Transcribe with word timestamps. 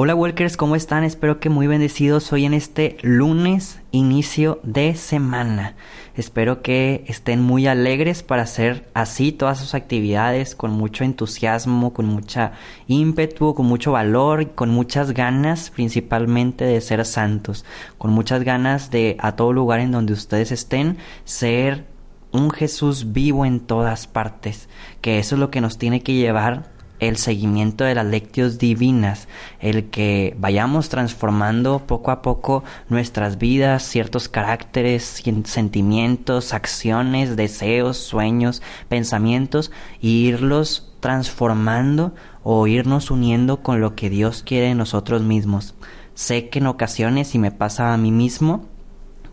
Hola 0.00 0.14
Walkers, 0.14 0.56
¿cómo 0.56 0.76
están? 0.76 1.02
Espero 1.02 1.40
que 1.40 1.50
muy 1.50 1.66
bendecidos 1.66 2.32
hoy 2.32 2.44
en 2.44 2.54
este 2.54 2.98
lunes, 3.02 3.80
inicio 3.90 4.60
de 4.62 4.94
semana. 4.94 5.74
Espero 6.14 6.62
que 6.62 7.02
estén 7.08 7.42
muy 7.42 7.66
alegres 7.66 8.22
para 8.22 8.42
hacer 8.44 8.88
así 8.94 9.32
todas 9.32 9.58
sus 9.58 9.74
actividades 9.74 10.54
con 10.54 10.70
mucho 10.70 11.02
entusiasmo, 11.02 11.92
con 11.92 12.06
mucha 12.06 12.52
ímpetu, 12.86 13.56
con 13.56 13.66
mucho 13.66 13.90
valor, 13.90 14.52
con 14.52 14.70
muchas 14.70 15.10
ganas 15.10 15.70
principalmente 15.70 16.64
de 16.64 16.80
ser 16.80 17.04
santos, 17.04 17.64
con 17.98 18.12
muchas 18.12 18.44
ganas 18.44 18.92
de 18.92 19.16
a 19.18 19.34
todo 19.34 19.52
lugar 19.52 19.80
en 19.80 19.90
donde 19.90 20.12
ustedes 20.12 20.52
estén 20.52 20.98
ser 21.24 21.86
un 22.30 22.52
Jesús 22.52 23.12
vivo 23.12 23.44
en 23.44 23.58
todas 23.58 24.06
partes, 24.06 24.68
que 25.00 25.18
eso 25.18 25.34
es 25.34 25.40
lo 25.40 25.50
que 25.50 25.60
nos 25.60 25.76
tiene 25.76 26.04
que 26.04 26.14
llevar 26.14 26.77
el 27.00 27.16
seguimiento 27.16 27.84
de 27.84 27.94
las 27.94 28.06
lectios 28.06 28.58
divinas, 28.58 29.28
el 29.60 29.90
que 29.90 30.36
vayamos 30.38 30.88
transformando 30.88 31.86
poco 31.86 32.10
a 32.10 32.22
poco 32.22 32.64
nuestras 32.88 33.38
vidas, 33.38 33.82
ciertos 33.82 34.28
caracteres, 34.28 35.22
sentimientos, 35.44 36.54
acciones, 36.54 37.36
deseos, 37.36 37.96
sueños, 37.96 38.62
pensamientos, 38.88 39.70
e 40.02 40.08
irlos 40.08 40.92
transformando 41.00 42.14
o 42.42 42.66
irnos 42.66 43.10
uniendo 43.10 43.62
con 43.62 43.80
lo 43.80 43.94
que 43.94 44.10
Dios 44.10 44.42
quiere 44.42 44.70
en 44.70 44.78
nosotros 44.78 45.22
mismos. 45.22 45.74
Sé 46.14 46.48
que 46.48 46.58
en 46.58 46.66
ocasiones, 46.66 47.34
y 47.34 47.38
me 47.38 47.52
pasa 47.52 47.94
a 47.94 47.96
mí 47.96 48.10
mismo, 48.10 48.64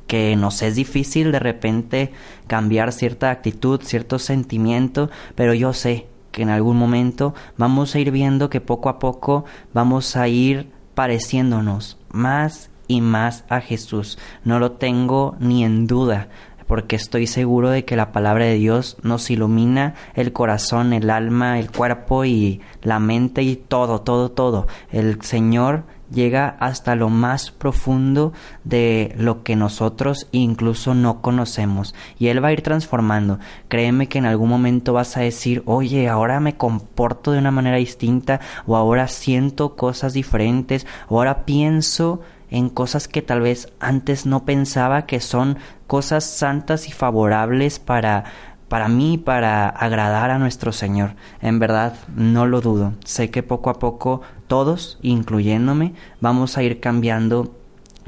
que 0.07 0.35
nos 0.35 0.61
es 0.61 0.75
difícil 0.75 1.31
de 1.31 1.39
repente 1.39 2.11
cambiar 2.47 2.91
cierta 2.91 3.31
actitud, 3.31 3.81
cierto 3.81 4.19
sentimiento, 4.19 5.09
pero 5.33 5.53
yo 5.53 5.73
sé 5.73 6.07
que 6.35 6.41
en 6.41 6.49
algún 6.49 6.75
momento 6.75 7.33
vamos 7.57 7.95
a 7.95 7.99
ir 7.99 8.11
viendo 8.11 8.49
que 8.49 8.59
poco 8.59 8.89
a 8.89 8.99
poco 8.99 9.45
vamos 9.73 10.17
a 10.17 10.27
ir 10.27 10.69
pareciéndonos 10.93 11.97
más 12.11 12.69
y 12.89 12.99
más 12.99 13.45
a 13.47 13.61
Jesús. 13.61 14.19
No 14.43 14.59
lo 14.59 14.73
tengo 14.73 15.37
ni 15.39 15.63
en 15.63 15.87
duda 15.87 16.27
porque 16.67 16.97
estoy 16.97 17.25
seguro 17.27 17.69
de 17.69 17.85
que 17.85 17.95
la 17.95 18.11
palabra 18.11 18.43
de 18.43 18.55
Dios 18.55 18.97
nos 19.01 19.31
ilumina 19.31 19.93
el 20.13 20.33
corazón, 20.33 20.91
el 20.91 21.09
alma, 21.09 21.57
el 21.57 21.71
cuerpo 21.71 22.25
y 22.25 22.59
la 22.81 22.99
mente 22.99 23.41
y 23.41 23.55
todo, 23.55 24.01
todo, 24.01 24.29
todo. 24.29 24.67
El 24.91 25.21
Señor 25.21 25.83
llega 26.11 26.55
hasta 26.59 26.95
lo 26.95 27.09
más 27.09 27.51
profundo 27.51 28.33
de 28.63 29.13
lo 29.17 29.43
que 29.43 29.55
nosotros 29.55 30.27
incluso 30.31 30.93
no 30.93 31.21
conocemos 31.21 31.95
y 32.19 32.27
él 32.27 32.43
va 32.43 32.49
a 32.49 32.53
ir 32.53 32.61
transformando 32.61 33.39
créeme 33.67 34.07
que 34.07 34.17
en 34.17 34.25
algún 34.25 34.49
momento 34.49 34.93
vas 34.93 35.17
a 35.17 35.21
decir 35.21 35.63
oye 35.65 36.07
ahora 36.07 36.39
me 36.39 36.55
comporto 36.55 37.31
de 37.31 37.39
una 37.39 37.51
manera 37.51 37.77
distinta 37.77 38.39
o 38.65 38.75
ahora 38.75 39.07
siento 39.07 39.75
cosas 39.75 40.13
diferentes 40.13 40.85
o 41.07 41.17
ahora 41.17 41.45
pienso 41.45 42.21
en 42.51 42.69
cosas 42.69 43.07
que 43.07 43.21
tal 43.21 43.41
vez 43.41 43.73
antes 43.79 44.25
no 44.25 44.45
pensaba 44.45 45.05
que 45.05 45.19
son 45.19 45.57
cosas 45.87 46.23
santas 46.23 46.87
y 46.87 46.91
favorables 46.91 47.79
para 47.79 48.25
para 48.67 48.87
mí, 48.87 49.17
para 49.17 49.69
agradar 49.69 50.31
a 50.31 50.39
nuestro 50.39 50.71
Señor. 50.71 51.15
En 51.41 51.59
verdad, 51.59 51.93
no 52.15 52.47
lo 52.47 52.61
dudo. 52.61 52.93
Sé 53.05 53.29
que 53.29 53.43
poco 53.43 53.69
a 53.69 53.79
poco 53.79 54.21
todos, 54.47 54.99
incluyéndome, 55.01 55.93
vamos 56.21 56.57
a 56.57 56.63
ir 56.63 56.79
cambiando 56.79 57.55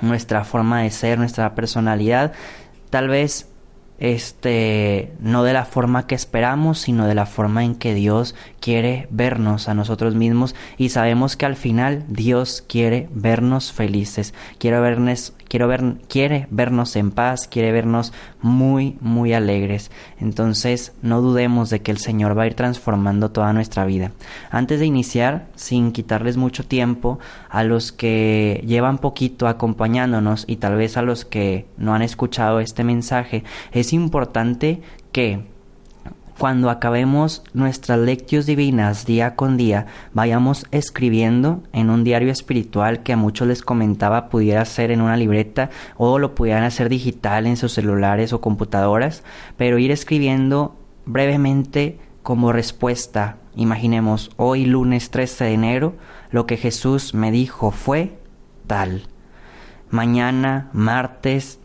nuestra 0.01 0.43
forma 0.43 0.81
de 0.81 0.91
ser, 0.91 1.17
nuestra 1.17 1.55
personalidad. 1.55 2.33
Tal 2.89 3.07
vez 3.09 3.49
este 3.99 5.13
no 5.19 5.43
de 5.43 5.53
la 5.53 5.65
forma 5.65 6.05
que 6.05 6.15
esperamos, 6.15 6.79
sino 6.79 7.07
de 7.07 7.15
la 7.15 7.25
forma 7.25 7.63
en 7.63 7.75
que 7.75 7.93
Dios 7.95 8.35
quiere 8.59 9.07
vernos 9.09 9.69
a 9.69 9.73
nosotros 9.73 10.13
mismos 10.13 10.55
y 10.77 10.89
sabemos 10.89 11.35
que 11.35 11.47
al 11.47 11.55
final 11.55 12.05
Dios 12.07 12.63
quiere 12.67 13.09
vernos 13.11 13.71
felices, 13.71 14.33
quiere 14.59 14.79
vernos 14.79 15.33
quiero 15.47 15.67
ver, 15.67 15.95
quiere 16.07 16.47
vernos 16.51 16.95
en 16.95 17.11
paz, 17.11 17.47
quiere 17.47 17.71
vernos 17.71 18.13
muy, 18.41 18.97
muy 19.01 19.33
alegres. 19.33 19.91
Entonces, 20.19 20.93
no 21.01 21.21
dudemos 21.21 21.69
de 21.69 21.81
que 21.81 21.91
el 21.91 21.97
Señor 21.97 22.37
va 22.37 22.43
a 22.43 22.47
ir 22.47 22.53
transformando 22.53 23.31
toda 23.31 23.53
nuestra 23.53 23.85
vida. 23.85 24.11
Antes 24.49 24.79
de 24.79 24.85
iniciar, 24.85 25.47
sin 25.55 25.91
quitarles 25.91 26.37
mucho 26.37 26.65
tiempo, 26.65 27.19
a 27.49 27.63
los 27.63 27.91
que 27.91 28.63
llevan 28.65 28.97
poquito 28.97 29.47
acompañándonos 29.47 30.45
y 30.47 30.57
tal 30.57 30.75
vez 30.75 30.97
a 30.97 31.01
los 31.01 31.25
que 31.25 31.65
no 31.77 31.93
han 31.93 32.01
escuchado 32.01 32.59
este 32.59 32.83
mensaje, 32.83 33.43
es 33.71 33.93
importante 33.93 34.81
que 35.11 35.56
cuando 36.37 36.69
acabemos 36.69 37.43
nuestras 37.53 37.99
lectios 37.99 38.45
divinas 38.45 39.05
día 39.05 39.35
con 39.35 39.57
día, 39.57 39.87
vayamos 40.13 40.67
escribiendo 40.71 41.63
en 41.73 41.89
un 41.89 42.03
diario 42.03 42.31
espiritual 42.31 43.01
que 43.01 43.13
a 43.13 43.17
muchos 43.17 43.47
les 43.47 43.63
comentaba 43.63 44.29
pudiera 44.29 44.63
ser 44.65 44.91
en 44.91 45.01
una 45.01 45.17
libreta 45.17 45.69
o 45.97 46.19
lo 46.19 46.35
pudieran 46.35 46.63
hacer 46.63 46.89
digital 46.89 47.47
en 47.47 47.57
sus 47.57 47.73
celulares 47.73 48.33
o 48.33 48.41
computadoras, 48.41 49.23
pero 49.57 49.79
ir 49.79 49.91
escribiendo 49.91 50.75
brevemente 51.05 51.99
como 52.21 52.53
respuesta. 52.53 53.37
Imaginemos, 53.55 54.29
hoy 54.37 54.65
lunes 54.65 55.09
13 55.09 55.45
de 55.45 55.53
enero, 55.53 55.95
lo 56.29 56.45
que 56.45 56.57
Jesús 56.57 57.13
me 57.13 57.31
dijo 57.31 57.71
fue 57.71 58.19
tal. 58.67 59.07
Mañana, 59.89 60.69
martes 60.73 61.59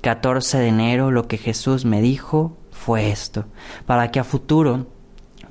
14 0.00 0.58
de 0.58 0.68
enero, 0.68 1.10
lo 1.10 1.28
que 1.28 1.36
Jesús 1.36 1.84
me 1.84 2.00
dijo 2.00 2.56
fue 2.80 3.10
esto, 3.10 3.44
para 3.84 4.10
que 4.10 4.20
a 4.20 4.24
futuro 4.24 4.86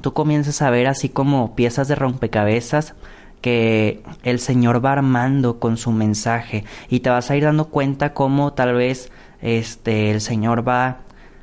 tú 0.02 0.14
comiences 0.14 0.64
a 0.64 0.72
ver 0.72 0.88
así 0.88 1.10
como 1.10 1.56
piezas 1.56 1.88
de 1.88 1.94
rompecabezas 1.94 2.96
que 3.40 4.02
el 4.24 4.40
Señor 4.40 4.84
va 4.84 4.94
armando 4.94 5.60
con 5.60 5.78
su 5.78 5.92
mensaje 5.92 6.66
y 6.90 7.02
te 7.02 7.12
vas 7.12 7.30
a 7.30 7.38
ir 7.38 7.44
dando 7.44 7.66
cuenta 7.66 8.16
cómo 8.16 8.54
tal 8.54 8.74
vez 8.74 9.12
este 9.44 10.10
el 10.10 10.22
Señor 10.22 10.68
va 10.68 11.02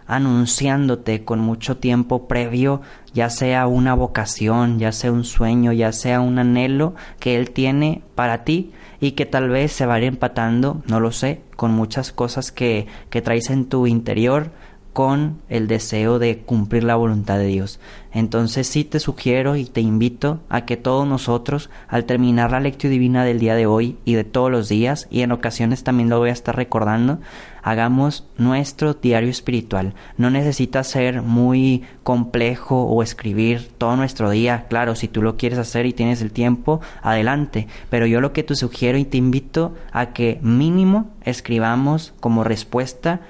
anunciándote 0.09 1.25
con 1.25 1.39
mucho 1.39 1.77
tiempo 1.77 2.27
previo, 2.27 2.81
ya 3.15 3.31
sea 3.31 3.69
una 3.69 3.95
vocación, 3.95 4.81
ya 4.81 4.91
sea 4.91 5.13
un 5.13 5.25
sueño, 5.25 5.73
ya 5.73 5.93
sea 5.93 6.21
un 6.21 6.41
anhelo 6.41 6.95
que 7.21 7.37
Él 7.37 7.51
tiene 7.51 8.03
para 8.17 8.43
ti 8.43 8.73
y 9.01 9.13
que 9.13 9.27
tal 9.27 9.49
vez 9.49 9.73
se 9.73 9.87
va 9.87 9.95
a 9.95 9.99
ir 9.99 10.05
empatando, 10.05 10.83
no 10.87 10.99
lo 11.01 11.13
sé, 11.13 11.43
con 11.55 11.73
muchas 11.73 12.13
cosas 12.13 12.53
que, 12.53 12.87
que 13.11 13.23
traes 13.23 13.51
en 13.51 13.67
tu 13.67 13.87
interior, 13.87 14.51
con 14.97 15.43
el 15.51 15.69
deseo 15.69 16.19
de 16.19 16.39
cumplir 16.39 16.83
la 16.83 16.97
voluntad 16.97 17.37
de 17.37 17.49
Dios. 17.49 17.81
Entonces 18.13 18.67
sí 18.67 18.83
te 18.83 18.99
sugiero 18.99 19.57
y 19.57 19.67
te 19.67 19.83
invito 19.83 20.41
a 20.49 20.65
que 20.65 20.79
todos 20.79 21.07
nosotros, 21.07 21.69
al 21.87 22.07
terminar 22.07 22.53
la 22.53 22.61
lectura 22.61 22.93
divina 22.93 23.23
del 23.23 23.39
día 23.39 23.55
de 23.55 23.67
hoy 23.67 23.99
y 24.07 24.15
de 24.15 24.25
todos 24.25 24.51
los 24.51 24.71
días, 24.71 25.07
y 25.11 25.21
en 25.21 25.33
ocasiones 25.33 25.85
también 25.85 26.09
lo 26.09 26.19
voy 26.19 26.31
a 26.31 26.33
estar 26.33 26.57
recordando, 26.57 27.19
hagamos 27.63 28.27
nuestro 28.39 28.95
diario 28.95 29.29
espiritual. 29.29 29.93
No 30.17 30.31
necesita 30.31 30.83
ser 30.83 31.21
muy 31.21 31.83
complejo 32.03 32.85
o 32.85 33.03
escribir 33.03 33.69
todo 33.77 33.97
nuestro 33.97 34.31
día. 34.31 34.65
Claro, 34.71 34.95
si 34.95 35.09
tú 35.09 35.21
lo 35.21 35.37
quieres 35.37 35.59
hacer 35.59 35.85
y 35.85 35.93
tienes 35.93 36.23
el 36.23 36.33
tiempo, 36.33 36.81
adelante. 37.03 37.67
Pero 37.91 38.07
yo 38.07 38.23
lo 38.23 38.33
que 38.33 38.45
te 38.45 38.57
sugiero 38.57 38.97
y 38.97 39.05
te 39.05 39.19
invito 39.19 39.75
a 39.93 40.15
que 40.15 40.39
mínimo 40.41 41.11
escribamos 41.23 42.15
como 42.19 42.45
respuesta 42.45 43.21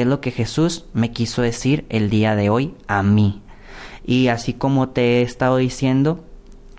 es 0.00 0.06
lo 0.06 0.20
que 0.20 0.30
Jesús 0.30 0.86
me 0.92 1.12
quiso 1.12 1.42
decir 1.42 1.84
el 1.88 2.10
día 2.10 2.36
de 2.36 2.50
hoy 2.50 2.74
a 2.86 3.02
mí. 3.02 3.42
Y 4.04 4.28
así 4.28 4.52
como 4.52 4.90
te 4.90 5.18
he 5.18 5.22
estado 5.22 5.56
diciendo, 5.56 6.24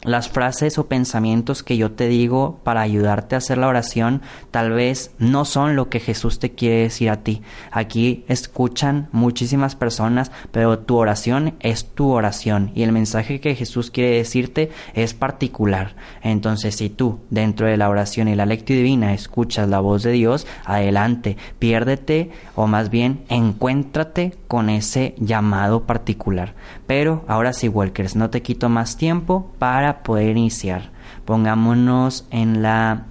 las 0.04 0.30
frases 0.30 0.78
o 0.78 0.88
pensamientos 0.88 1.64
que 1.64 1.76
yo 1.76 1.92
te 1.92 2.08
digo 2.08 2.60
para 2.64 2.82
ayudarte 2.82 3.36
a 3.36 3.40
hacer 3.40 3.58
la 3.58 3.68
oración 3.68 4.22
tal 4.52 4.72
vez 4.72 5.12
no 5.18 5.44
son 5.44 5.76
lo 5.76 5.90
que 5.90 6.00
Jesús 6.00 6.40
te 6.40 6.52
quiere 6.52 6.84
decir 6.84 7.10
a 7.10 7.24
ti. 7.24 7.42
Aquí 7.72 8.24
escuchan 8.28 9.10
muchísimas 9.12 9.76
personas, 9.76 10.32
pero 10.52 10.80
tu 10.80 10.98
oración 10.98 11.56
es 11.60 11.86
tu 11.94 12.12
oración 12.12 12.72
y 12.74 12.84
el 12.84 12.92
mensaje 12.92 13.42
que 13.42 13.56
Jesús 13.56 13.92
quiere 13.92 14.18
decirte 14.18 14.72
es 14.94 15.14
particular. 15.14 15.96
Entonces, 16.22 16.76
si 16.76 16.90
tú 16.90 17.20
dentro 17.30 17.68
de 17.68 17.78
la 17.78 17.90
oración 17.90 18.28
y 18.28 18.36
la 18.36 18.46
lectura 18.46 18.78
divina 18.78 19.14
escuchas 19.14 19.68
la 19.68 19.80
voz 19.80 20.04
de 20.04 20.12
Dios, 20.12 20.48
adelante, 20.64 21.38
piérdete 21.60 22.32
o 22.58 22.66
más 22.66 22.90
bien 22.90 23.24
encuéntrate 23.30 24.36
con 24.48 24.72
ese 24.72 25.14
llamado 25.20 25.84
particular. 25.84 26.56
Pero 26.88 27.24
ahora 27.28 27.54
sí, 27.54 27.70
Walkers, 27.70 28.16
no 28.16 28.32
te 28.32 28.42
quito 28.42 28.68
más 28.68 28.98
tiempo 28.98 29.52
para 29.60 30.02
poder 30.02 30.36
iniciar. 30.36 30.90
Pongámonos 31.24 32.26
en 32.32 32.64
la 32.64 33.06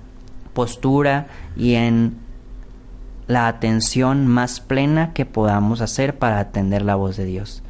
postura 0.52 1.28
y 1.56 1.74
en 1.74 2.16
la 3.28 3.46
atención 3.46 4.26
más 4.26 4.58
plena 4.58 5.12
que 5.12 5.26
podamos 5.26 5.80
hacer 5.80 6.18
para 6.18 6.40
atender 6.40 6.82
la 6.82 6.96
voz 6.96 7.16
de 7.16 7.24
Dios. 7.24 7.62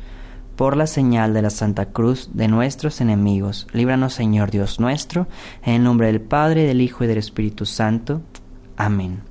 Por 0.57 0.79
la 0.79 0.87
señal 0.87 1.35
de 1.35 1.43
la 1.43 1.51
Santa 1.51 1.91
Cruz 1.91 2.31
de 2.33 2.49
nuestros 2.49 3.03
enemigos, 3.03 3.67
líbranos 3.75 4.15
Señor 4.15 4.51
Dios 4.51 4.81
nuestro, 4.81 5.27
en 5.63 5.75
el 5.75 5.85
nombre 5.85 6.07
del 6.07 6.23
Padre, 6.23 6.63
del 6.63 6.81
Hijo 6.81 7.05
y 7.05 7.07
del 7.07 7.19
Espíritu 7.19 7.67
Santo. 7.67 8.23
Amén. 8.79 9.26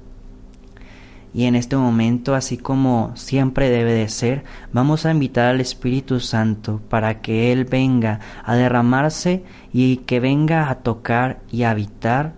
Y 1.35 1.47
en 1.47 1.55
este 1.55 1.75
momento, 1.75 2.33
así 2.33 2.55
como 2.55 3.11
siempre 3.17 3.69
debe 3.69 3.91
de 3.91 4.07
ser, 4.07 4.45
vamos 4.71 5.05
a 5.05 5.11
invitar 5.11 5.47
al 5.47 5.59
Espíritu 5.59 6.21
Santo 6.21 6.79
para 6.87 7.19
que 7.19 7.51
Él 7.51 7.65
venga 7.65 8.21
a 8.45 8.55
derramarse 8.55 9.43
y 9.73 9.97
que 9.97 10.21
venga 10.21 10.69
a 10.69 10.75
tocar 10.75 11.41
y 11.51 11.63
a 11.63 11.71
habitar 11.71 12.35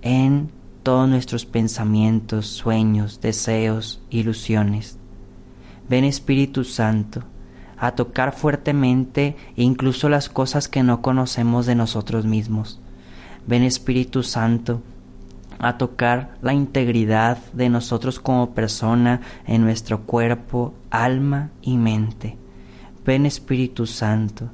en 0.00 0.50
todos 0.82 1.06
nuestros 1.06 1.44
pensamientos, 1.44 2.46
sueños, 2.46 3.20
deseos, 3.20 4.00
ilusiones. 4.08 4.96
Ven 5.90 6.04
Espíritu 6.04 6.64
Santo 6.64 7.24
a 7.76 7.94
tocar 7.94 8.32
fuertemente 8.32 9.36
incluso 9.54 10.08
las 10.08 10.30
cosas 10.30 10.66
que 10.66 10.82
no 10.82 11.02
conocemos 11.02 11.66
de 11.66 11.74
nosotros 11.74 12.24
mismos. 12.24 12.80
Ven 13.46 13.64
Espíritu 13.64 14.22
Santo 14.22 14.80
a 15.60 15.78
tocar 15.78 16.36
la 16.42 16.52
integridad 16.52 17.38
de 17.52 17.68
nosotros 17.68 18.18
como 18.18 18.54
persona 18.54 19.20
en 19.46 19.62
nuestro 19.62 20.02
cuerpo, 20.02 20.74
alma 20.90 21.50
y 21.62 21.76
mente. 21.76 22.36
Ven 23.04 23.26
Espíritu 23.26 23.86
Santo 23.86 24.50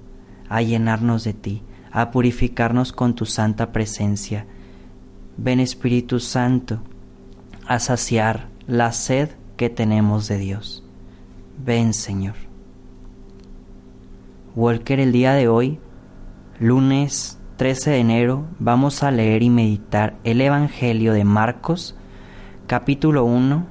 a 0.49 0.63
llenarnos 0.63 1.25
de 1.25 1.33
ti, 1.33 1.63
a 1.91 2.11
purificarnos 2.11 2.93
con 2.93 3.15
tu 3.15 3.25
santa 3.25 3.73
presencia 3.73 4.47
Ven 5.39 5.61
Espíritu 5.61 6.19
Santo 6.19 6.81
a 7.67 7.79
saciar 7.79 8.49
la 8.67 8.93
sed 8.93 9.31
que 9.59 9.69
tenemos 9.69 10.29
de 10.29 10.39
Dios. 10.39 10.83
Ven 11.63 11.93
Señor. 11.93 12.37
Walker, 14.55 14.99
el 14.99 15.13
día 15.13 15.35
de 15.35 15.49
hoy, 15.49 15.79
lunes 16.59 17.39
13 17.57 17.91
de 17.91 17.99
enero, 18.01 18.45
vamos 18.59 19.03
a 19.03 19.11
leer 19.11 19.43
y 19.43 19.49
meditar 19.49 20.19
el 20.25 20.43
Evangelio 20.43 21.15
de 21.15 21.25
Marcos, 21.25 21.97
capítulo 22.67 23.25
1, 23.25 23.67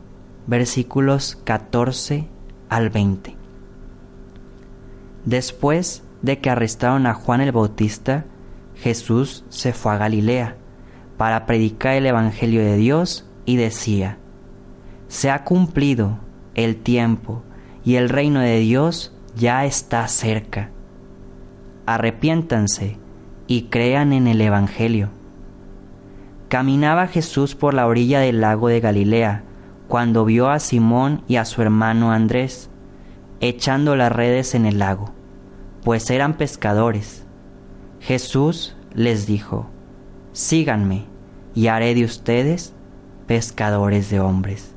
versículos 0.47 1.35
14 1.43 2.27
al 2.67 2.89
20. 2.89 3.35
Después 5.25 6.03
de 6.23 6.39
que 6.39 6.49
arrestaron 6.49 7.05
a 7.05 7.13
Juan 7.13 7.41
el 7.41 7.51
Bautista, 7.51 8.25
Jesús 8.73 9.45
se 9.49 9.71
fue 9.71 9.93
a 9.93 9.97
Galilea 9.97 10.57
para 11.15 11.45
predicar 11.45 11.93
el 11.93 12.07
Evangelio 12.07 12.61
de 12.61 12.77
Dios 12.77 13.29
y 13.45 13.57
decía, 13.57 14.17
se 15.09 15.29
ha 15.29 15.43
cumplido 15.43 16.17
el 16.55 16.77
tiempo 16.77 17.43
y 17.83 17.97
el 17.97 18.09
reino 18.09 18.39
de 18.39 18.57
Dios 18.57 19.15
ya 19.35 19.63
está 19.63 20.07
cerca. 20.07 20.71
Arrepiéntanse 21.85 23.04
y 23.47 23.63
crean 23.63 24.13
en 24.13 24.27
el 24.27 24.41
Evangelio. 24.41 25.09
Caminaba 26.47 27.07
Jesús 27.07 27.55
por 27.55 27.73
la 27.73 27.87
orilla 27.87 28.19
del 28.19 28.41
lago 28.41 28.67
de 28.67 28.79
Galilea 28.79 29.43
cuando 29.87 30.25
vio 30.25 30.49
a 30.49 30.59
Simón 30.59 31.23
y 31.27 31.35
a 31.35 31.45
su 31.45 31.61
hermano 31.61 32.11
Andrés 32.11 32.69
echando 33.39 33.95
las 33.95 34.11
redes 34.11 34.55
en 34.55 34.65
el 34.65 34.79
lago, 34.79 35.11
pues 35.83 36.09
eran 36.09 36.35
pescadores. 36.35 37.25
Jesús 37.99 38.75
les 38.93 39.25
dijo, 39.27 39.67
síganme, 40.31 41.05
y 41.53 41.67
haré 41.67 41.95
de 41.95 42.03
ustedes 42.03 42.73
pescadores 43.27 44.09
de 44.09 44.19
hombres. 44.19 44.75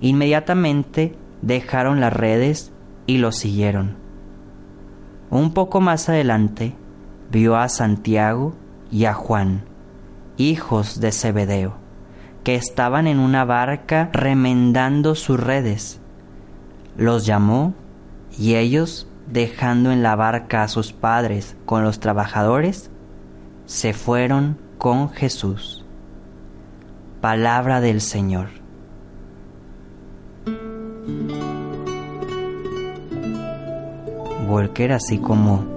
Inmediatamente 0.00 1.16
dejaron 1.42 2.00
las 2.00 2.12
redes 2.12 2.72
y 3.06 3.18
lo 3.18 3.32
siguieron. 3.32 3.96
Un 5.30 5.52
poco 5.52 5.80
más 5.80 6.08
adelante 6.08 6.74
vio 7.30 7.56
a 7.56 7.68
Santiago 7.68 8.54
y 8.90 9.04
a 9.04 9.14
Juan, 9.14 9.64
hijos 10.36 11.00
de 11.00 11.12
Zebedeo, 11.12 11.74
que 12.44 12.54
estaban 12.54 13.06
en 13.06 13.18
una 13.18 13.44
barca 13.44 14.10
remendando 14.12 15.14
sus 15.14 15.40
redes. 15.40 16.00
Los 16.96 17.26
llamó 17.26 17.74
y 18.38 18.54
ellos, 18.54 19.08
dejando 19.26 19.90
en 19.90 20.02
la 20.02 20.14
barca 20.14 20.62
a 20.62 20.68
sus 20.68 20.92
padres 20.92 21.56
con 21.64 21.82
los 21.82 22.00
trabajadores, 22.00 22.90
se 23.64 23.92
fueron 23.92 24.58
con 24.78 25.10
Jesús. 25.10 25.84
Palabra 27.20 27.80
del 27.80 28.00
Señor. 28.00 28.48
Walker, 34.46 34.92
así 34.92 35.18
como 35.18 35.75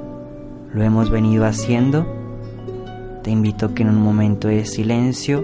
lo 0.74 0.83
hemos 0.83 1.10
venido 1.10 1.45
haciendo, 1.45 2.06
te 3.24 3.31
invito 3.31 3.74
que 3.74 3.83
en 3.83 3.89
un 3.89 4.01
momento 4.01 4.48
de 4.48 4.66
silencio 4.66 5.44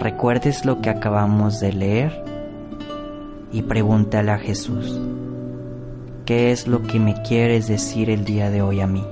recuerdes 0.00 0.64
lo 0.64 0.80
que 0.80 0.90
acabamos 0.90 1.60
de 1.60 1.72
leer 1.72 2.24
y 3.52 3.62
pregúntale 3.62 4.30
a 4.30 4.38
Jesús, 4.38 5.00
¿qué 6.24 6.52
es 6.52 6.66
lo 6.66 6.82
que 6.82 6.98
me 6.98 7.20
quieres 7.22 7.68
decir 7.68 8.10
el 8.10 8.24
día 8.24 8.50
de 8.50 8.62
hoy 8.62 8.80
a 8.80 8.86
mí? 8.86 9.04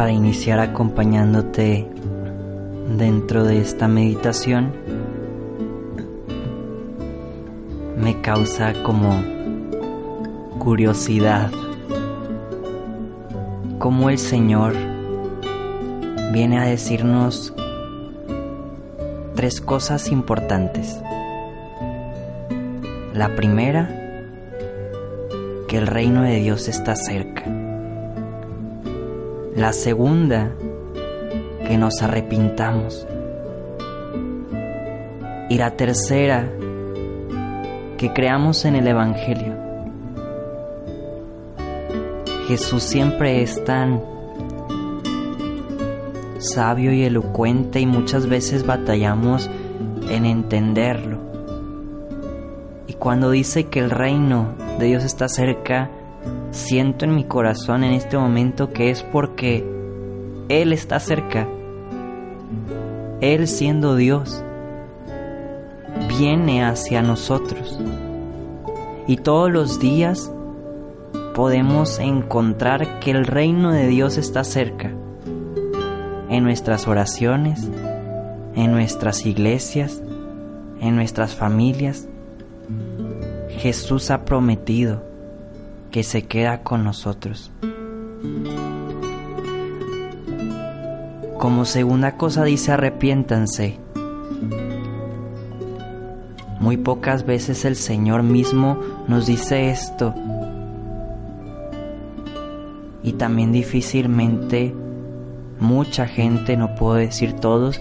Para 0.00 0.12
iniciar 0.12 0.60
acompañándote 0.60 1.86
dentro 2.96 3.44
de 3.44 3.60
esta 3.60 3.86
meditación 3.86 4.72
me 7.98 8.22
causa 8.22 8.72
como 8.82 9.22
curiosidad 10.58 11.50
cómo 13.78 14.08
el 14.08 14.16
Señor 14.16 14.72
viene 16.32 16.58
a 16.60 16.64
decirnos 16.64 17.52
tres 19.34 19.60
cosas 19.60 20.10
importantes. 20.10 20.98
La 23.12 23.36
primera, 23.36 23.86
que 25.68 25.76
el 25.76 25.86
reino 25.86 26.22
de 26.22 26.36
Dios 26.36 26.68
está 26.68 26.96
cerca. 26.96 27.59
La 29.60 29.74
segunda, 29.74 30.52
que 31.68 31.76
nos 31.76 32.00
arrepintamos. 32.00 33.06
Y 35.50 35.58
la 35.58 35.76
tercera, 35.76 36.50
que 37.98 38.10
creamos 38.14 38.64
en 38.64 38.76
el 38.76 38.88
Evangelio. 38.88 39.54
Jesús 42.48 42.82
siempre 42.82 43.42
es 43.42 43.62
tan 43.62 44.02
sabio 46.38 46.94
y 46.94 47.02
elocuente 47.02 47.80
y 47.80 47.86
muchas 47.86 48.30
veces 48.30 48.64
batallamos 48.64 49.50
en 50.08 50.24
entenderlo. 50.24 51.18
Y 52.86 52.94
cuando 52.94 53.30
dice 53.30 53.64
que 53.66 53.80
el 53.80 53.90
reino 53.90 54.54
de 54.78 54.86
Dios 54.86 55.04
está 55.04 55.28
cerca, 55.28 55.90
siento 56.50 57.04
en 57.04 57.14
mi 57.14 57.24
corazón 57.24 57.84
en 57.84 57.92
este 57.92 58.18
momento 58.18 58.72
que 58.72 58.90
es 58.90 59.02
porque 59.02 59.64
Él 60.48 60.72
está 60.72 61.00
cerca. 61.00 61.48
Él 63.20 63.46
siendo 63.48 63.96
Dios 63.96 64.42
viene 66.08 66.64
hacia 66.64 67.02
nosotros. 67.02 67.78
Y 69.06 69.16
todos 69.16 69.50
los 69.50 69.80
días 69.80 70.32
podemos 71.34 71.98
encontrar 71.98 73.00
que 73.00 73.10
el 73.10 73.26
reino 73.26 73.72
de 73.72 73.86
Dios 73.88 74.16
está 74.16 74.44
cerca. 74.44 74.92
En 76.28 76.44
nuestras 76.44 76.86
oraciones, 76.86 77.68
en 78.54 78.72
nuestras 78.72 79.26
iglesias, 79.26 80.02
en 80.80 80.96
nuestras 80.96 81.34
familias. 81.34 82.08
Jesús 83.58 84.10
ha 84.10 84.24
prometido 84.24 85.09
que 85.90 86.02
se 86.02 86.26
queda 86.26 86.62
con 86.62 86.84
nosotros. 86.84 87.50
Como 91.38 91.64
segunda 91.64 92.16
cosa 92.16 92.44
dice 92.44 92.72
arrepiéntanse 92.72 93.78
muy 96.60 96.76
pocas 96.76 97.24
veces 97.24 97.64
el 97.64 97.74
Señor 97.74 98.22
mismo 98.22 98.78
nos 99.08 99.26
dice 99.26 99.70
esto. 99.70 100.14
Y 103.02 103.14
también 103.14 103.50
difícilmente 103.50 104.74
mucha 105.58 106.06
gente, 106.06 106.58
no 106.58 106.74
puedo 106.74 106.94
decir 106.94 107.32
todos, 107.32 107.80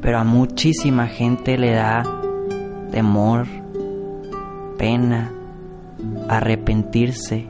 pero 0.00 0.18
a 0.18 0.24
muchísima 0.24 1.06
gente 1.06 1.56
le 1.56 1.70
da 1.72 2.02
temor, 2.90 3.46
pena, 4.76 5.32
arrepentirse, 6.28 7.46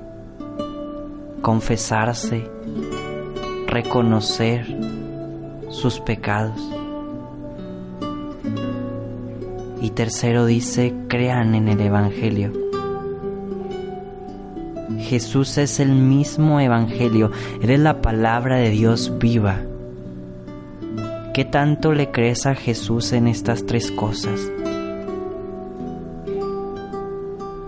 confesarse, 1.43 2.49
reconocer 3.67 4.67
sus 5.71 6.01
pecados. 6.01 6.61
Y 9.81 9.91
tercero 9.91 10.47
dice, 10.47 10.95
crean 11.09 11.55
en 11.55 11.69
el 11.69 11.81
Evangelio. 11.81 12.53
Jesús 14.99 15.59
es 15.59 15.79
el 15.79 15.91
mismo 15.91 16.59
Evangelio, 16.59 17.31
Él 17.63 17.71
es 17.71 17.81
la 17.81 18.01
palabra 18.03 18.57
de 18.57 18.71
Dios 18.71 19.13
viva. 19.19 19.61
¿Qué 21.33 21.45
tanto 21.45 21.93
le 21.93 22.11
crees 22.11 22.47
a 22.47 22.55
Jesús 22.55 23.13
en 23.13 23.29
estas 23.29 23.67
tres 23.67 23.93
cosas? 23.93 24.51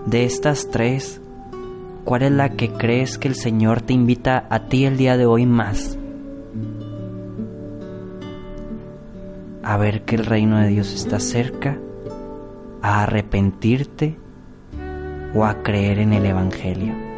De 0.09 0.25
estas 0.25 0.71
tres, 0.71 1.21
¿cuál 2.03 2.23
es 2.23 2.31
la 2.31 2.49
que 2.49 2.71
crees 2.71 3.19
que 3.19 3.27
el 3.27 3.35
Señor 3.35 3.81
te 3.81 3.93
invita 3.93 4.47
a 4.49 4.65
ti 4.65 4.85
el 4.85 4.97
día 4.97 5.17
de 5.17 5.27
hoy 5.27 5.45
más? 5.45 5.99
A 9.61 9.77
ver 9.77 10.05
que 10.05 10.15
el 10.15 10.25
reino 10.25 10.57
de 10.57 10.69
Dios 10.69 10.95
está 10.95 11.19
cerca 11.19 11.77
a 12.81 13.03
arrepentirte 13.03 14.17
o 15.35 15.45
a 15.45 15.61
creer 15.61 15.99
en 15.99 16.13
el 16.13 16.25
Evangelio. 16.25 17.08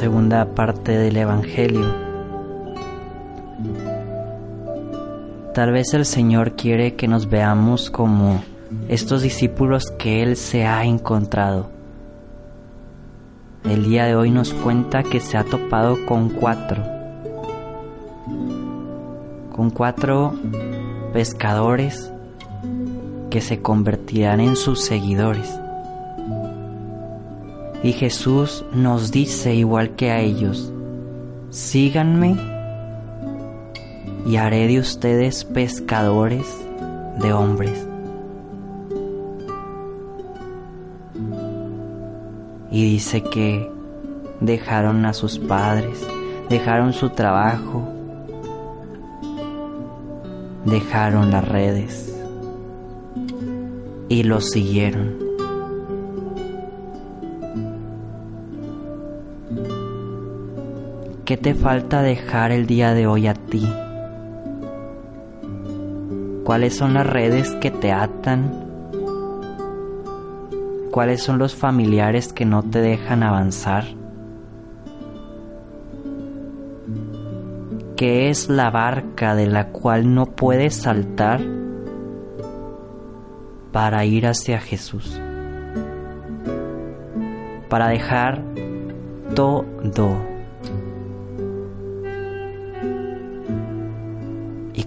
Segunda 0.00 0.46
parte 0.54 0.96
del 0.96 1.14
Evangelio. 1.18 1.94
Tal 5.52 5.72
vez 5.72 5.92
el 5.92 6.06
Señor 6.06 6.52
quiere 6.56 6.94
que 6.94 7.06
nos 7.06 7.28
veamos 7.28 7.90
como 7.90 8.42
estos 8.88 9.20
discípulos 9.20 9.90
que 9.98 10.22
Él 10.22 10.38
se 10.38 10.64
ha 10.64 10.86
encontrado. 10.86 11.68
El 13.62 13.84
día 13.84 14.06
de 14.06 14.16
hoy 14.16 14.30
nos 14.30 14.54
cuenta 14.54 15.02
que 15.02 15.20
se 15.20 15.36
ha 15.36 15.44
topado 15.44 15.98
con 16.06 16.30
cuatro, 16.30 16.82
con 19.54 19.68
cuatro 19.68 20.32
pescadores 21.12 22.10
que 23.28 23.42
se 23.42 23.60
convertirán 23.60 24.40
en 24.40 24.56
sus 24.56 24.80
seguidores. 24.80 25.59
Y 27.82 27.92
Jesús 27.92 28.64
nos 28.74 29.10
dice 29.10 29.54
igual 29.54 29.96
que 29.96 30.10
a 30.10 30.20
ellos, 30.20 30.70
síganme 31.48 32.36
y 34.26 34.36
haré 34.36 34.68
de 34.68 34.78
ustedes 34.78 35.44
pescadores 35.44 36.46
de 37.18 37.32
hombres. 37.32 37.86
Y 42.70 42.84
dice 42.84 43.22
que 43.22 43.70
dejaron 44.40 45.06
a 45.06 45.14
sus 45.14 45.38
padres, 45.38 46.06
dejaron 46.50 46.92
su 46.92 47.10
trabajo, 47.10 47.88
dejaron 50.66 51.30
las 51.30 51.48
redes 51.48 52.14
y 54.08 54.22
los 54.22 54.50
siguieron. 54.50 55.29
¿Qué 61.30 61.36
te 61.36 61.54
falta 61.54 62.02
dejar 62.02 62.50
el 62.50 62.66
día 62.66 62.92
de 62.92 63.06
hoy 63.06 63.28
a 63.28 63.34
ti 63.34 63.64
cuáles 66.42 66.76
son 66.76 66.94
las 66.94 67.06
redes 67.06 67.52
que 67.60 67.70
te 67.70 67.92
atan, 67.92 68.50
cuáles 70.90 71.22
son 71.22 71.38
los 71.38 71.54
familiares 71.54 72.32
que 72.32 72.44
no 72.44 72.64
te 72.64 72.80
dejan 72.80 73.22
avanzar, 73.22 73.84
qué 77.94 78.28
es 78.28 78.48
la 78.48 78.70
barca 78.70 79.36
de 79.36 79.46
la 79.46 79.68
cual 79.68 80.12
no 80.12 80.26
puedes 80.26 80.74
saltar 80.74 81.40
para 83.70 84.04
ir 84.04 84.26
hacia 84.26 84.58
Jesús, 84.58 85.20
para 87.68 87.86
dejar 87.86 88.42
todo 89.36 90.29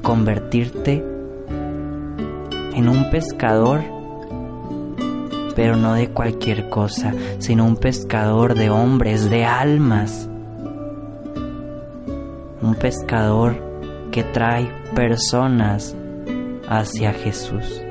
convertirte 0.04 1.04
en 2.76 2.90
un 2.90 3.10
pescador, 3.10 3.82
pero 5.56 5.76
no 5.76 5.94
de 5.94 6.10
cualquier 6.10 6.70
cosa, 6.70 7.14
sino 7.40 7.66
un 7.66 7.78
pescador 7.78 8.54
de 8.54 8.70
hombres, 8.70 9.30
de 9.30 9.46
almas. 9.46 10.30
Un 12.62 12.76
pescador 12.76 13.56
que 14.12 14.24
trae 14.24 14.72
personas 14.94 15.96
hacia 16.68 17.14
Jesús. 17.14 17.83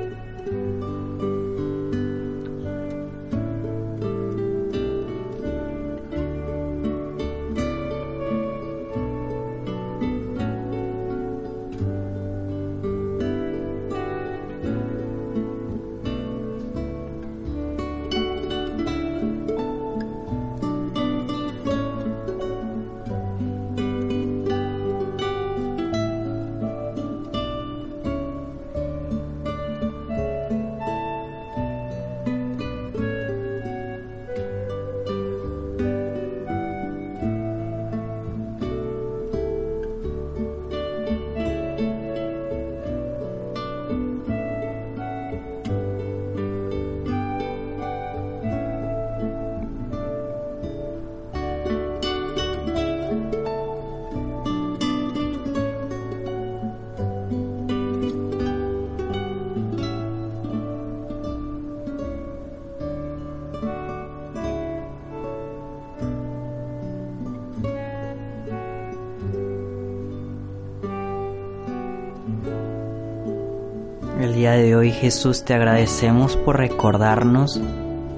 Día 74.43 74.53
de 74.55 74.75
hoy 74.75 74.91
Jesús 74.91 75.45
te 75.45 75.55
agradecemos 75.55 76.37
por 76.37 76.57
recordarnos 76.57 77.61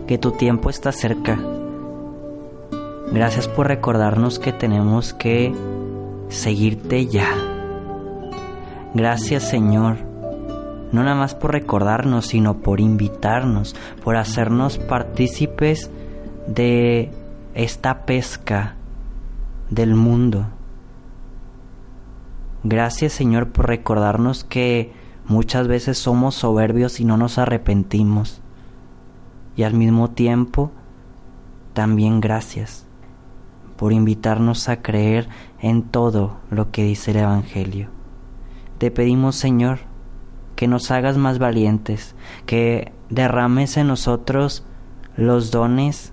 que 0.06 0.16
tu 0.16 0.30
tiempo 0.30 0.70
está 0.70 0.90
cerca. 0.90 1.38
Gracias 3.12 3.46
por 3.46 3.68
recordarnos 3.68 4.38
que 4.38 4.50
tenemos 4.50 5.12
que 5.12 5.52
seguirte 6.30 7.08
ya. 7.08 7.28
Gracias 8.94 9.42
Señor, 9.42 9.98
no 10.92 11.02
nada 11.02 11.14
más 11.14 11.34
por 11.34 11.52
recordarnos, 11.52 12.28
sino 12.28 12.54
por 12.54 12.80
invitarnos, 12.80 13.76
por 14.02 14.16
hacernos 14.16 14.78
partícipes 14.78 15.90
de 16.46 17.10
esta 17.54 18.06
pesca 18.06 18.76
del 19.68 19.94
mundo. 19.94 20.46
Gracias 22.62 23.12
Señor 23.12 23.50
por 23.50 23.68
recordarnos 23.68 24.42
que 24.42 25.03
Muchas 25.26 25.68
veces 25.68 25.98
somos 25.98 26.34
soberbios 26.34 27.00
y 27.00 27.04
no 27.04 27.16
nos 27.16 27.38
arrepentimos. 27.38 28.40
Y 29.56 29.62
al 29.62 29.74
mismo 29.74 30.10
tiempo, 30.10 30.70
también 31.72 32.20
gracias 32.20 32.86
por 33.76 33.92
invitarnos 33.92 34.68
a 34.68 34.82
creer 34.82 35.28
en 35.60 35.82
todo 35.82 36.36
lo 36.50 36.70
que 36.70 36.84
dice 36.84 37.10
el 37.10 37.18
Evangelio. 37.18 37.88
Te 38.78 38.90
pedimos, 38.90 39.36
Señor, 39.36 39.80
que 40.56 40.68
nos 40.68 40.90
hagas 40.90 41.16
más 41.16 41.38
valientes, 41.38 42.14
que 42.46 42.92
derrames 43.10 43.76
en 43.76 43.88
nosotros 43.88 44.64
los 45.16 45.50
dones 45.50 46.12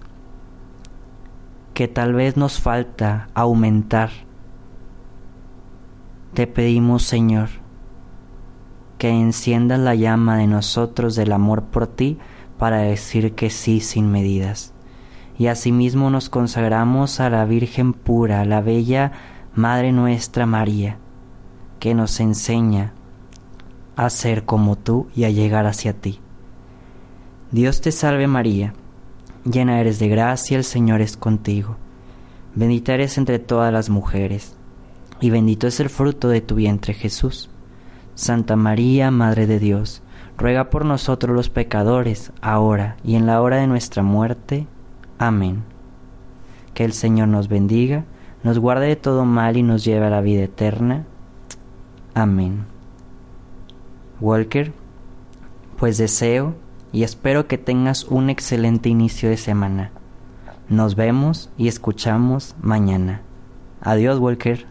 que 1.74 1.88
tal 1.88 2.14
vez 2.14 2.38
nos 2.38 2.60
falta 2.60 3.30
aumentar. 3.34 4.10
Te 6.34 6.48
pedimos, 6.48 7.04
Señor, 7.04 7.50
que 9.02 9.10
enciendas 9.10 9.80
la 9.80 9.96
llama 9.96 10.38
de 10.38 10.46
nosotros 10.46 11.16
del 11.16 11.32
amor 11.32 11.64
por 11.64 11.88
ti 11.88 12.20
para 12.60 12.78
decir 12.78 13.34
que 13.34 13.50
sí 13.50 13.80
sin 13.80 14.12
medidas. 14.12 14.74
Y 15.40 15.48
asimismo 15.48 16.12
nos 16.12 16.30
consagramos 16.30 17.20
a 17.20 17.32
la 17.32 17.44
Virgen 17.46 17.94
pura, 17.94 18.46
la 18.46 18.62
bella 18.62 19.12
Madre 19.56 19.92
nuestra 19.92 20.46
María, 20.46 21.00
que 21.80 21.96
nos 21.96 22.20
enseña 22.20 22.94
a 23.96 24.12
ser 24.12 24.46
como 24.46 24.76
tú 24.76 25.08
y 25.16 25.24
a 25.24 25.32
llegar 25.32 25.66
hacia 25.66 25.94
ti. 25.94 26.20
Dios 27.50 27.82
te 27.82 27.92
salve 27.92 28.28
María, 28.28 28.76
llena 29.46 29.80
eres 29.80 29.98
de 29.98 30.10
gracia, 30.10 30.58
el 30.58 30.64
Señor 30.64 31.02
es 31.02 31.18
contigo. 31.18 31.78
Bendita 32.54 32.94
eres 32.94 33.18
entre 33.18 33.40
todas 33.40 33.74
las 33.74 33.90
mujeres, 33.90 34.56
y 35.20 35.32
bendito 35.32 35.66
es 35.66 35.80
el 35.80 35.90
fruto 35.90 36.30
de 36.30 36.42
tu 36.42 36.54
vientre 36.54 36.94
Jesús. 36.94 37.51
Santa 38.16 38.56
María, 38.56 39.12
Madre 39.12 39.48
de 39.48 39.60
Dios, 39.60 40.02
ruega 40.38 40.70
por 40.70 40.86
nosotros 40.86 41.36
los 41.36 41.50
pecadores, 41.50 42.32
ahora 42.42 42.98
y 43.04 43.16
en 43.16 43.26
la 43.26 43.42
hora 43.42 43.58
de 43.58 43.68
nuestra 43.68 44.04
muerte. 44.04 44.68
Amén. 45.20 45.64
Que 46.74 46.86
el 46.86 46.94
Señor 46.94 47.28
nos 47.28 47.48
bendiga, 47.48 48.06
nos 48.44 48.60
guarde 48.60 48.88
de 48.88 48.96
todo 48.96 49.26
mal 49.26 49.58
y 49.58 49.64
nos 49.64 49.86
lleve 49.86 50.08
a 50.08 50.10
la 50.10 50.22
vida 50.22 50.44
eterna. 50.44 51.06
Amén. 52.14 52.66
Walker, 54.20 54.74
pues 55.78 55.98
deseo 55.98 56.56
y 56.92 57.04
espero 57.04 57.48
que 57.48 57.58
tengas 57.58 58.04
un 58.06 58.30
excelente 58.30 58.90
inicio 58.90 59.30
de 59.30 59.38
semana. 59.38 59.92
Nos 60.70 60.96
vemos 60.96 61.50
y 61.58 61.68
escuchamos 61.68 62.56
mañana. 62.62 63.22
Adiós, 63.82 64.20
Walker. 64.20 64.71